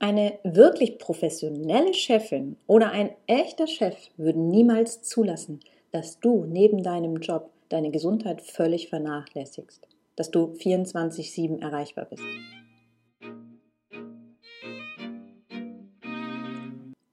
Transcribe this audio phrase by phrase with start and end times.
[0.00, 5.58] Eine wirklich professionelle Chefin oder ein echter Chef würden niemals zulassen,
[5.90, 12.22] dass du neben deinem Job deine Gesundheit völlig vernachlässigst, dass du 24/7 erreichbar bist.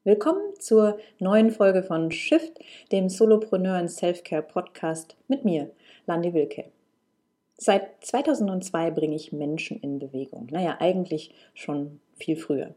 [0.03, 2.59] Willkommen zur neuen Folge von Shift,
[2.91, 5.71] dem Solopreneur und Selfcare Podcast mit mir,
[6.05, 6.65] Landi Wilke.
[7.57, 10.47] Seit 2002 bringe ich Menschen in Bewegung.
[10.51, 12.75] Naja, eigentlich schon viel früher.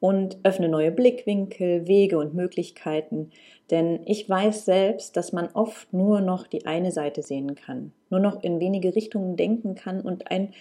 [0.00, 3.30] Und öffne neue Blickwinkel, Wege und Möglichkeiten,
[3.70, 8.18] denn ich weiß selbst, dass man oft nur noch die eine Seite sehen kann, nur
[8.18, 10.52] noch in wenige Richtungen denken kann und ein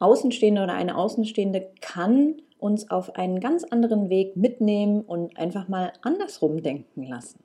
[0.00, 5.92] Außenstehender oder eine Außenstehende kann uns auf einen ganz anderen Weg mitnehmen und einfach mal
[6.02, 7.38] andersrum denken lassen.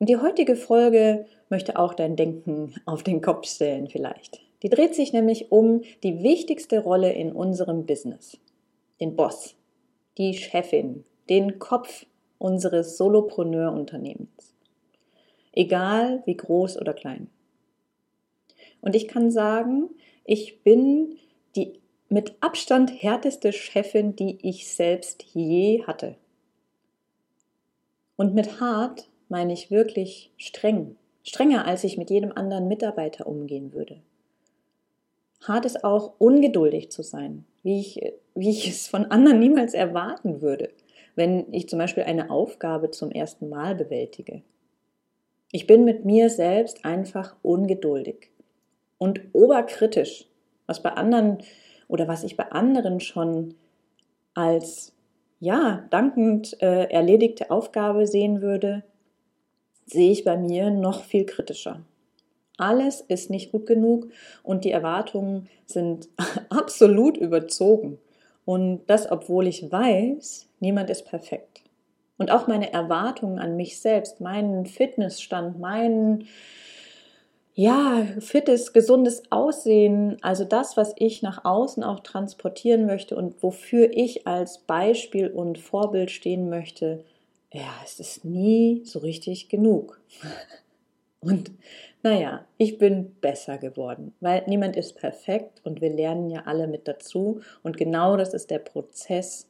[0.00, 4.40] Und die heutige Folge möchte auch dein Denken auf den Kopf stellen vielleicht.
[4.62, 8.38] Die dreht sich nämlich um die wichtigste Rolle in unserem Business,
[8.98, 9.56] den Boss,
[10.16, 12.06] die Chefin, den Kopf
[12.38, 14.54] unseres Solopreneur-Unternehmens.
[15.52, 17.28] Egal wie groß oder klein.
[18.80, 19.90] Und ich kann sagen,
[20.24, 21.18] ich bin
[21.56, 21.74] die
[22.08, 26.16] mit Abstand härteste Chefin, die ich selbst je hatte.
[28.16, 30.96] Und mit hart meine ich wirklich streng.
[31.22, 34.00] Strenger, als ich mit jedem anderen Mitarbeiter umgehen würde.
[35.42, 38.00] Hart ist auch ungeduldig zu sein, wie ich,
[38.34, 40.70] wie ich es von anderen niemals erwarten würde,
[41.14, 44.42] wenn ich zum Beispiel eine Aufgabe zum ersten Mal bewältige.
[45.52, 48.30] Ich bin mit mir selbst einfach ungeduldig
[48.98, 50.26] und oberkritisch,
[50.66, 51.38] was bei anderen
[51.88, 53.54] oder was ich bei anderen schon
[54.34, 54.94] als
[55.40, 58.84] ja, dankend äh, erledigte Aufgabe sehen würde,
[59.90, 61.80] sehe ich bei mir noch viel kritischer.
[62.56, 64.08] Alles ist nicht gut genug
[64.42, 66.08] und die Erwartungen sind
[66.50, 67.98] absolut überzogen.
[68.44, 71.62] Und das, obwohl ich weiß, niemand ist perfekt.
[72.18, 76.26] Und auch meine Erwartungen an mich selbst, meinen Fitnessstand, meinen
[77.54, 83.90] ja, fittes, gesundes Aussehen, also das, was ich nach außen auch transportieren möchte und wofür
[83.92, 87.04] ich als Beispiel und Vorbild stehen möchte,
[87.52, 90.00] ja, es ist nie so richtig genug.
[91.20, 91.52] Und
[92.02, 96.88] naja, ich bin besser geworden, weil niemand ist perfekt und wir lernen ja alle mit
[96.88, 97.42] dazu.
[97.62, 99.46] Und genau das ist der Prozess,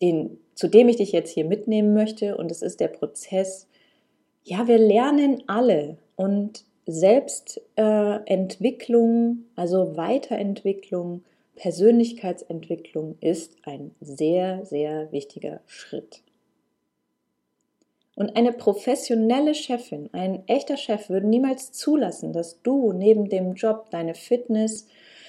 [0.00, 2.36] den, zu dem ich dich jetzt hier mitnehmen möchte.
[2.36, 3.66] Und es ist der Prozess,
[4.44, 11.24] ja, wir lernen alle und Selbstentwicklung, äh, also Weiterentwicklung,
[11.56, 16.22] Persönlichkeitsentwicklung ist ein sehr, sehr wichtiger Schritt.
[18.16, 23.90] Und eine professionelle Chefin, ein echter Chef würde niemals zulassen, dass du neben dem Job
[23.90, 24.88] deine Fitness,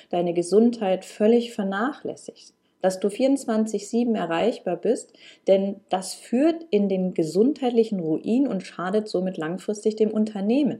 [0.09, 5.11] deine Gesundheit völlig vernachlässigst, dass du 24/7 erreichbar bist,
[5.47, 10.79] denn das führt in den gesundheitlichen Ruin und schadet somit langfristig dem Unternehmen.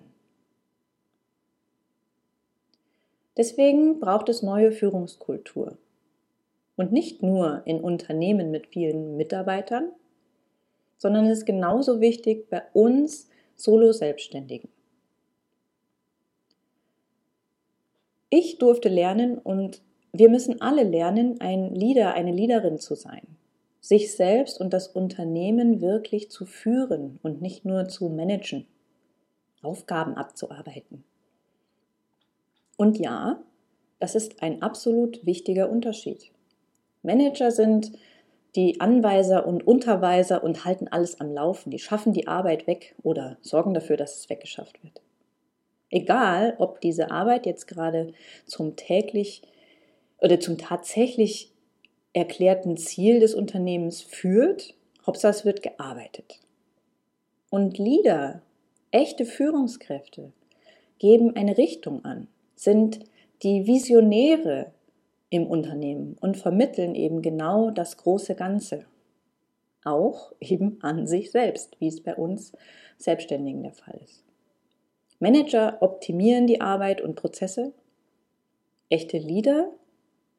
[3.35, 5.77] Deswegen braucht es neue Führungskultur.
[6.77, 9.91] Und nicht nur in Unternehmen mit vielen Mitarbeitern,
[10.97, 14.69] sondern es ist genauso wichtig bei uns Solo-Selbstständigen.
[18.29, 19.81] Ich durfte lernen und
[20.11, 23.25] wir müssen alle lernen, ein Leader, eine Leaderin zu sein.
[23.79, 28.65] Sich selbst und das Unternehmen wirklich zu führen und nicht nur zu managen,
[29.61, 31.03] Aufgaben abzuarbeiten.
[32.75, 33.41] Und ja,
[33.99, 36.31] das ist ein absolut wichtiger Unterschied.
[37.01, 37.93] Manager sind
[38.55, 41.69] die Anweiser und Unterweiser und halten alles am Laufen.
[41.69, 45.01] Die schaffen die Arbeit weg oder sorgen dafür, dass es weggeschafft wird.
[45.89, 48.13] Egal, ob diese Arbeit jetzt gerade
[48.45, 49.41] zum täglich
[50.19, 51.51] oder zum tatsächlich
[52.13, 54.73] erklärten Ziel des Unternehmens führt,
[55.05, 56.39] Hauptsache es wird gearbeitet.
[57.49, 58.41] Und Leader,
[58.91, 60.33] echte Führungskräfte,
[60.99, 62.99] geben eine Richtung an, sind
[63.43, 64.71] die Visionäre,
[65.29, 68.85] im Unternehmen und vermitteln eben genau das große Ganze.
[69.83, 72.53] Auch eben an sich selbst, wie es bei uns
[72.97, 74.23] Selbstständigen der Fall ist.
[75.19, 77.73] Manager optimieren die Arbeit und Prozesse.
[78.89, 79.71] Echte Leader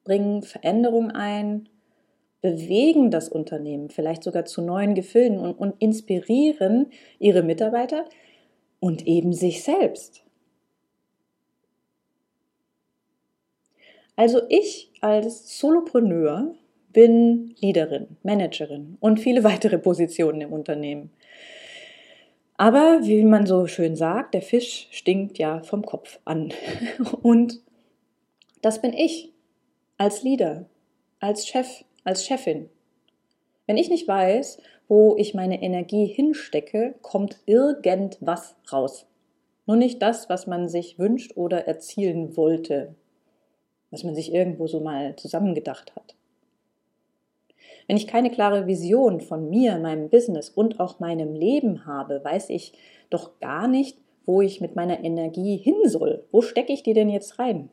[0.04, 1.68] bringen Veränderung ein,
[2.40, 6.86] bewegen das Unternehmen vielleicht sogar zu neuen Gefilden und, und inspirieren
[7.18, 8.04] ihre Mitarbeiter
[8.80, 10.24] und eben sich selbst.
[14.18, 16.52] Also ich als Solopreneur
[16.92, 21.12] bin Leaderin, Managerin und viele weitere Positionen im Unternehmen.
[22.56, 26.52] Aber wie man so schön sagt, der Fisch stinkt ja vom Kopf an.
[27.22, 27.60] Und
[28.60, 29.32] das bin ich
[29.98, 30.66] als Leader.
[31.20, 32.68] als Chef, als Chefin.
[33.68, 39.06] Wenn ich nicht weiß, wo ich meine Energie hinstecke, kommt irgendwas raus.
[39.66, 42.96] Nur nicht das, was man sich wünscht oder erzielen wollte,
[43.90, 46.14] was man sich irgendwo so mal zusammengedacht hat.
[47.86, 52.50] Wenn ich keine klare Vision von mir, meinem Business und auch meinem Leben habe, weiß
[52.50, 52.74] ich
[53.08, 56.26] doch gar nicht, wo ich mit meiner Energie hin soll.
[56.30, 57.70] Wo stecke ich die denn jetzt rein?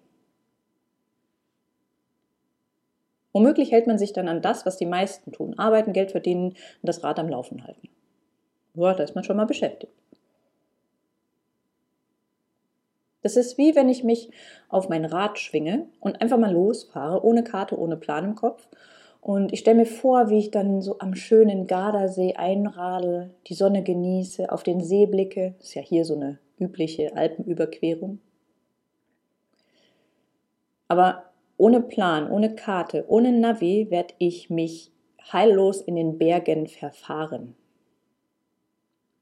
[3.34, 5.60] Womöglich hält man sich dann an das, was die meisten tun.
[5.60, 7.90] Arbeiten, Geld verdienen und das Rad am Laufen halten.
[8.76, 9.92] Ja, da ist man schon mal beschäftigt.
[13.26, 14.30] Das ist wie wenn ich mich
[14.70, 18.68] auf mein Rad schwinge und einfach mal losfahre, ohne Karte, ohne Plan im Kopf
[19.20, 23.82] und ich stelle mir vor, wie ich dann so am schönen Gardasee einradel, die Sonne
[23.82, 25.56] genieße, auf den See blicke.
[25.60, 28.20] Ist ja hier so eine übliche Alpenüberquerung.
[30.88, 31.24] Aber
[31.58, 34.92] ohne Plan, ohne Karte, ohne Navi werde ich mich
[35.34, 37.56] heillos in den Bergen verfahren.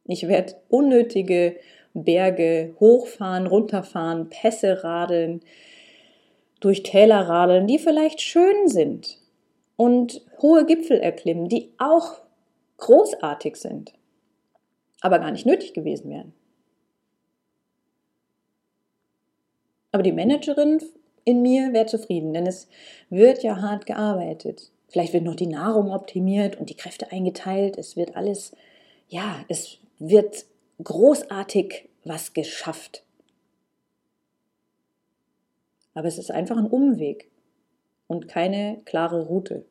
[0.03, 1.55] Ich werde unnötige
[1.94, 5.42] Berge hochfahren, runterfahren, Pässe radeln,
[6.60, 9.19] durch Täler radeln, die vielleicht schön sind,
[9.75, 12.22] und hohe Gipfel erklimmen, die auch
[12.78, 13.94] großartig sind,
[15.01, 16.34] aber gar nicht nötig gewesen wären.
[19.92, 20.80] Aber die Managerin
[21.25, 22.68] in mir wäre zufrieden, denn es
[23.10, 24.72] wird ja hart gearbeitet.
[24.89, 27.78] Vielleicht wird noch die Nahrung optimiert und die Kräfte eingeteilt.
[27.78, 28.56] Es wird alles,
[29.07, 30.46] ja, es wird
[30.81, 33.04] großartig was geschafft.
[35.94, 37.30] Aber es ist einfach ein Umweg
[38.08, 39.66] und keine klare Route.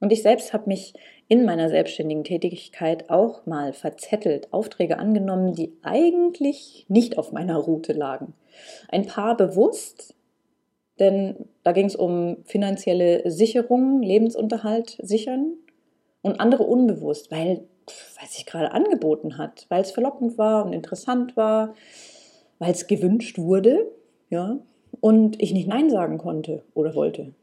[0.00, 0.94] Und ich selbst habe mich
[1.28, 7.92] in meiner selbstständigen Tätigkeit auch mal verzettelt, Aufträge angenommen, die eigentlich nicht auf meiner Route
[7.92, 8.34] lagen.
[8.88, 10.16] Ein paar bewusst,
[10.98, 15.52] denn da ging es um finanzielle Sicherung, Lebensunterhalt sichern
[16.20, 17.64] und andere unbewusst, weil
[18.18, 21.74] weil sich gerade angeboten hat, weil es verlockend war und interessant war,
[22.58, 23.90] weil es gewünscht wurde,
[24.30, 24.58] ja
[25.00, 27.34] und ich nicht Nein sagen konnte oder wollte.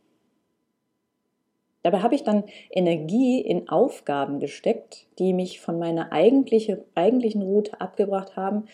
[1.84, 7.80] Dabei habe ich dann Energie in Aufgaben gesteckt, die mich von meiner eigentliche, eigentlichen Route
[7.80, 8.66] abgebracht haben.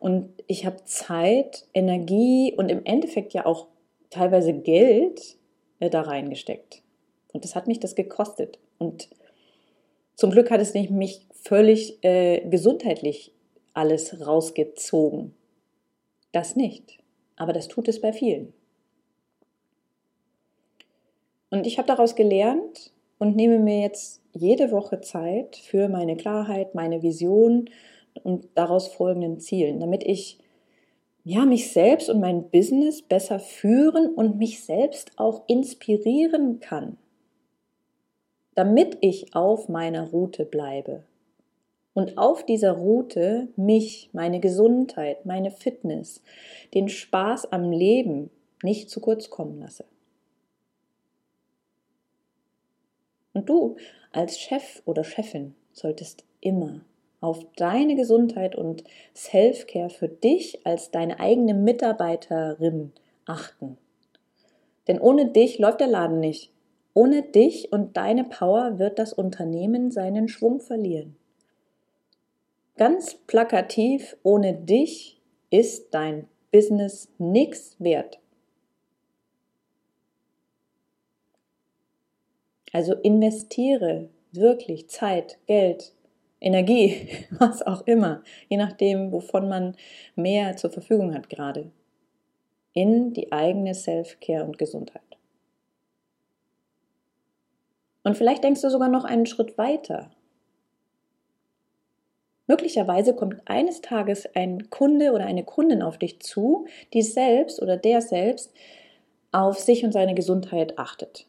[0.00, 3.66] Und ich habe Zeit, Energie und im Endeffekt ja auch
[4.10, 5.36] teilweise Geld
[5.80, 6.82] äh, da reingesteckt.
[7.32, 8.58] Und das hat mich das gekostet.
[8.78, 9.08] Und
[10.18, 13.32] zum Glück hat es nicht mich völlig äh, gesundheitlich
[13.72, 15.34] alles rausgezogen.
[16.32, 16.98] Das nicht
[17.38, 18.52] aber das tut es bei vielen.
[21.50, 26.74] Und ich habe daraus gelernt und nehme mir jetzt jede Woche Zeit für meine Klarheit,
[26.74, 27.70] meine Vision
[28.22, 30.38] und daraus folgenden Zielen, damit ich
[31.24, 36.96] ja, mich selbst und mein Business besser führen und mich selbst auch inspirieren kann,
[38.58, 41.04] damit ich auf meiner Route bleibe
[41.94, 46.24] und auf dieser Route mich, meine Gesundheit, meine Fitness,
[46.74, 48.30] den Spaß am Leben
[48.64, 49.84] nicht zu kurz kommen lasse.
[53.32, 53.76] Und du
[54.10, 56.80] als Chef oder Chefin solltest immer
[57.20, 58.82] auf deine Gesundheit und
[59.14, 62.90] Self-Care für dich als deine eigene Mitarbeiterin
[63.24, 63.78] achten.
[64.88, 66.50] Denn ohne dich läuft der Laden nicht.
[66.94, 71.16] Ohne dich und deine Power wird das Unternehmen seinen Schwung verlieren.
[72.76, 75.20] Ganz plakativ, ohne dich
[75.50, 78.20] ist dein Business nichts wert.
[82.72, 85.94] Also investiere wirklich Zeit, Geld,
[86.40, 89.76] Energie, was auch immer, je nachdem, wovon man
[90.14, 91.70] mehr zur Verfügung hat gerade,
[92.72, 95.07] in die eigene Self-Care und Gesundheit.
[98.08, 100.10] Und vielleicht denkst du sogar noch einen Schritt weiter.
[102.46, 107.76] Möglicherweise kommt eines Tages ein Kunde oder eine Kundin auf dich zu, die selbst oder
[107.76, 108.50] der selbst
[109.30, 111.26] auf sich und seine Gesundheit achtet.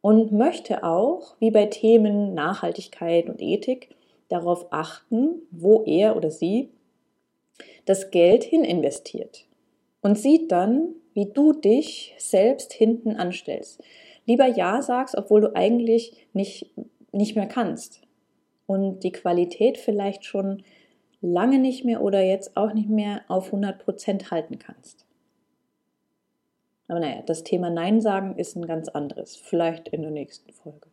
[0.00, 3.94] Und möchte auch, wie bei Themen Nachhaltigkeit und Ethik,
[4.30, 6.70] darauf achten, wo er oder sie
[7.84, 9.44] das Geld hin investiert.
[10.00, 13.82] Und sieht dann, wie du dich selbst hinten anstellst.
[14.26, 16.70] Lieber Ja sagst, obwohl du eigentlich nicht,
[17.12, 18.02] nicht mehr kannst
[18.66, 20.62] und die Qualität vielleicht schon
[21.20, 25.06] lange nicht mehr oder jetzt auch nicht mehr auf 100% halten kannst.
[26.88, 30.88] Aber naja, das Thema Nein sagen ist ein ganz anderes, vielleicht in der nächsten Folge.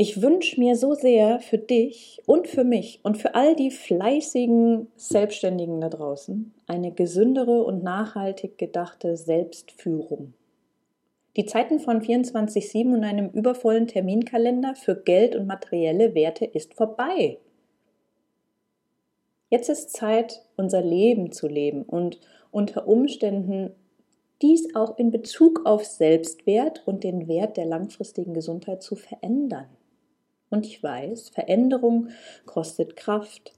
[0.00, 4.86] ich wünsche mir so sehr für dich und für mich und für all die fleißigen
[4.96, 10.32] Selbstständigen da draußen eine gesündere und nachhaltig gedachte Selbstführung.
[11.36, 17.38] Die Zeiten von 24-7 und einem übervollen Terminkalender für Geld und materielle Werte ist vorbei.
[19.48, 22.20] Jetzt ist Zeit, unser Leben zu leben und
[22.50, 23.70] unter Umständen
[24.42, 29.68] dies auch in Bezug auf Selbstwert und den Wert der langfristigen Gesundheit zu verändern.
[30.48, 32.08] Und ich weiß, Veränderung
[32.46, 33.52] kostet Kraft,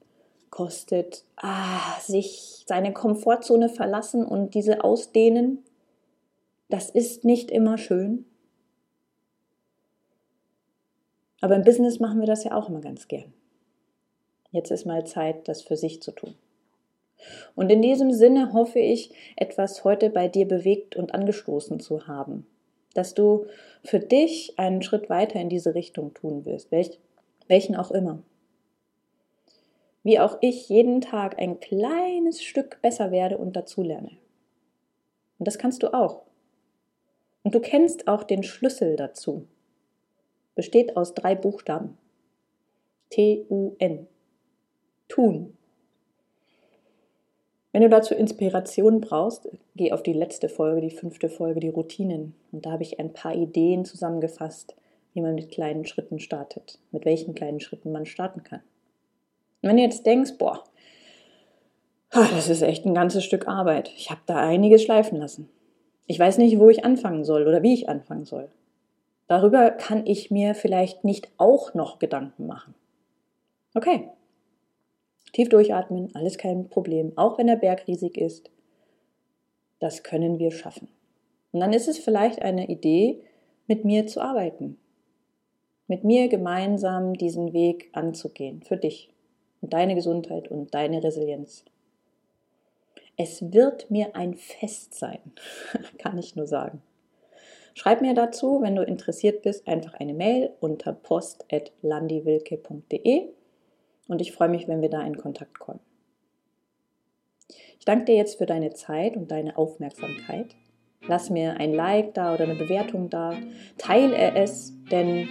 [0.50, 5.64] kostet ah, sich seine Komfortzone verlassen und diese ausdehnen.
[6.72, 8.24] Das ist nicht immer schön.
[11.40, 13.32] Aber im Business machen wir das ja auch immer ganz gern.
[14.50, 16.34] Jetzt ist mal Zeit, das für sich zu tun.
[17.54, 22.46] Und in diesem Sinne hoffe ich, etwas heute bei dir bewegt und angestoßen zu haben
[22.94, 23.46] dass du
[23.82, 26.98] für dich einen Schritt weiter in diese Richtung tun wirst, welch,
[27.48, 28.22] welchen auch immer.
[30.02, 34.10] Wie auch ich jeden Tag ein kleines Stück besser werde und dazulerne.
[35.38, 36.22] Und das kannst du auch.
[37.42, 39.46] Und du kennst auch den Schlüssel dazu.
[40.54, 41.98] Besteht aus drei Buchstaben.
[43.10, 44.06] T-U-N.
[45.08, 45.56] Tun.
[47.72, 52.34] Wenn du dazu Inspiration brauchst, geh auf die letzte Folge, die fünfte Folge, die Routinen.
[52.52, 54.76] Und da habe ich ein paar Ideen zusammengefasst,
[55.14, 58.60] wie man mit kleinen Schritten startet, mit welchen kleinen Schritten man starten kann.
[59.62, 60.64] Und wenn du jetzt denkst, boah,
[62.10, 65.48] das ist echt ein ganzes Stück Arbeit, ich habe da einiges schleifen lassen.
[66.06, 68.50] Ich weiß nicht, wo ich anfangen soll oder wie ich anfangen soll.
[69.28, 72.74] Darüber kann ich mir vielleicht nicht auch noch Gedanken machen.
[73.74, 74.10] Okay,
[75.32, 78.50] Tief durchatmen, alles kein Problem, auch wenn der Berg riesig ist.
[79.78, 80.88] Das können wir schaffen.
[81.52, 83.22] Und dann ist es vielleicht eine Idee,
[83.66, 84.78] mit mir zu arbeiten.
[85.88, 89.08] Mit mir gemeinsam diesen Weg anzugehen, für dich
[89.62, 91.64] und deine Gesundheit und deine Resilienz.
[93.16, 95.20] Es wird mir ein Fest sein,
[95.98, 96.82] kann ich nur sagen.
[97.74, 103.28] Schreib mir dazu, wenn du interessiert bist, einfach eine Mail unter post.landiwilke.de
[104.08, 105.80] und ich freue mich, wenn wir da in Kontakt kommen.
[107.78, 110.54] Ich danke dir jetzt für deine Zeit und deine Aufmerksamkeit.
[111.08, 113.34] Lass mir ein Like da oder eine Bewertung da.
[113.76, 115.28] Teile es, denn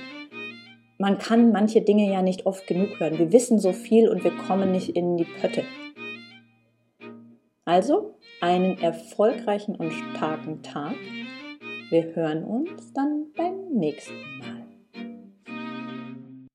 [0.98, 3.18] man kann manche Dinge ja nicht oft genug hören.
[3.18, 5.64] Wir wissen so viel und wir kommen nicht in die Pötte.
[7.72, 10.94] Also einen erfolgreichen und starken Tag.
[11.90, 14.61] Wir hören uns dann beim nächsten Mal.